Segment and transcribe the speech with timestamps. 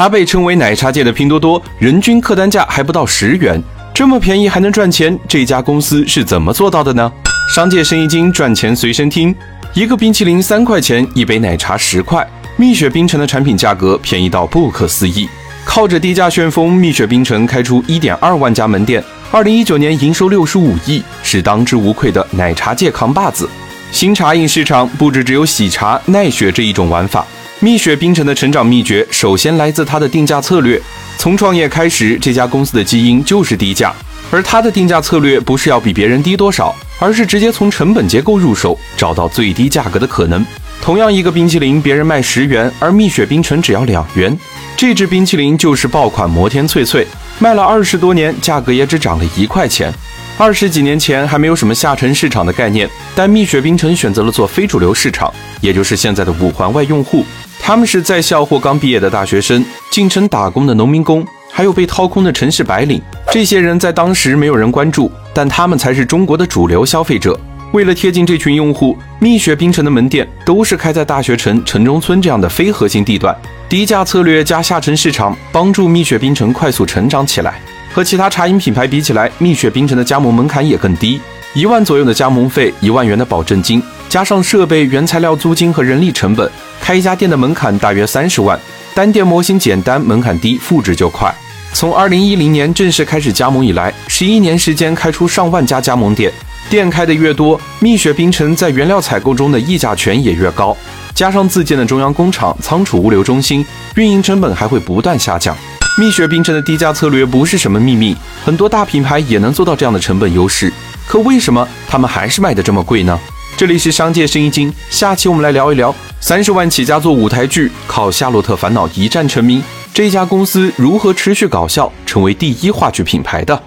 [0.00, 7.12] 它被称为奶茶界的拼多多，人均客单价还不到十元，这么便宜还能赚钱，这家公司是怎么做到的呢？
[7.54, 9.36] 商界生意经，赚钱随身听。
[9.74, 12.26] 一个冰淇淋三块钱，一杯奶茶十块，
[12.56, 15.28] 蜜雪冰城的产品价格便宜到不可思议。
[15.66, 23.46] 靠着低价旋风，蜜雪冰城开出一点二万家门店，二零一九年营收六十五亿，是当之无愧的奶茶界扛把子。
[23.92, 27.26] 新茶饮市场不止只有喜茶、奈雪这一种玩法。
[27.62, 30.80] 蜜雪冰城的成长秘诀，首先来自它的定价策略。
[31.18, 33.92] 从创业开始，这家公司的基因就是低价，
[34.30, 40.42] 而它的定价策略不是要比别人低多少，而是直接从成本结构入手，找到最低价格的可能。
[40.80, 44.34] 同样一个冰淇淋，别人卖十元，而蜜雪冰城只要两元。
[44.74, 47.06] 这支冰淇淋就是爆款摩天脆脆，
[47.38, 49.92] 卖了二十多年，价格也只涨了一块钱。
[50.40, 57.22] 二十几年前还没有什么下沉市场的概念，但蜜雪冰城选择了做非主流市场，也就是现在的五环外用户。
[57.60, 61.22] 他们是在校或刚毕业的大学生，进城打工的农民工，
[61.52, 63.02] 还有被掏空的城市白领。
[63.30, 67.38] 这些人在当时没有人关注，但他们才是中国的主流消费者。
[67.72, 73.36] 为了贴近这群用户，蜜雪冰城的门店都是开在大学城、城中村这样的非核心地段。
[73.68, 77.60] 低价策略加下沉市场，帮助蜜雪冰城快速成长起来。
[77.92, 81.20] 和其他茶饮品牌比起来，蜜雪冰城的加盟门槛也更低，
[81.54, 86.48] 一万左右的加盟费，一万元的保证金，加上设备、原材料租金和人力成本，
[86.80, 88.58] 开一家店的门槛大约三十万。
[88.94, 91.34] 单店模型简单，门槛低，复制就快。
[91.72, 96.32] 从二零一零年正式开始加盟以来，十一年时间开出上万家加盟店，
[96.68, 100.76] 店开的越多，蜜雪冰城在原料采购中的议价权也越高。
[101.14, 105.56] 加上自建的中央工厂、仓储、物流中心，运营成本还会不断下降。
[105.98, 110.72] 蜜雪冰城的低价策略不是什么秘密，很多大品牌也能做到这样的成本优势。
[111.06, 113.18] 可为什么他们还是卖的这么贵呢？
[113.56, 123.60] 这里是商界生意经，下期我们来聊一聊三十万起家做舞台剧，靠《夏洛特烦恼》一战成名，这家公司如何持续搞笑，成为第一话剧品牌的。